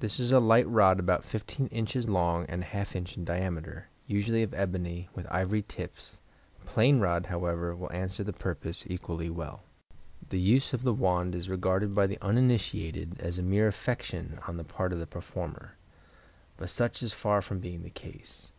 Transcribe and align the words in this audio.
—This 0.00 0.20
is 0.20 0.32
a 0.32 0.38
light 0.38 0.68
rod 0.68 1.00
about 1.00 1.24
15 1.24 1.68
in. 1.68 1.86
long 2.12 2.44
and 2.50 2.62
½ 2.62 2.94
in. 2.94 3.06
in 3.18 3.24
diameter, 3.24 3.88
usually 4.06 4.42
of 4.42 4.52
ebony, 4.52 5.08
with 5.14 5.26
ivory 5.30 5.62
tips; 5.62 6.18
a 6.60 6.66
plain 6.66 7.00
rod, 7.00 7.24
however, 7.24 7.74
will 7.74 7.90
answer 7.90 8.22
the 8.22 8.34
purpose 8.34 8.84
equally 8.86 9.30
well. 9.30 9.62
The 10.28 10.38
use 10.38 10.74
of 10.74 10.82
the 10.82 10.92
wand 10.92 11.34
is 11.34 11.48
regarded 11.48 11.94
by 11.94 12.06
the 12.06 12.20
uninitiated 12.20 13.18
as 13.18 13.38
a 13.38 13.42
mere 13.42 13.66
affectation 13.68 14.38
on 14.46 14.58
the 14.58 14.62
part 14.64 14.92
of 14.92 14.98
the 14.98 15.06
performer, 15.06 15.78
but 16.58 16.68
such 16.68 17.02
is 17.02 17.14
far 17.14 17.40
from 17.40 17.60
being 17.60 17.82
the 17.82 17.88
case. 17.88 18.52